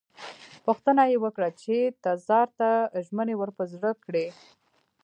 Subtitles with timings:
[0.65, 2.69] غوښتنه یې وکړه چې تزار ته
[3.05, 4.27] ژمنې ور په زړه کړي.